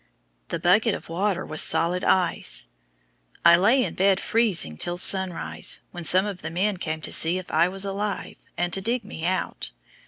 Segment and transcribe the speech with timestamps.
[0.47, 2.69] The bucket of water was solid ice.
[3.45, 7.37] I lay in bed freezing till sunrise, when some of the men came to see
[7.37, 9.69] if I "was alive," and to dig me out.